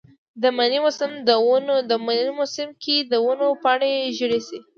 د 0.43 0.45
منې 2.17 2.29
موسم 2.39 2.69
کې 2.83 2.95
د 3.11 3.13
ونو 3.25 3.47
پاڼې 3.63 3.93
ژیړې 4.17 4.39
شي. 4.47 4.59